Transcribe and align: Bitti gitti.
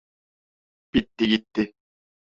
Bitti 0.91 1.27
gitti. 1.29 1.73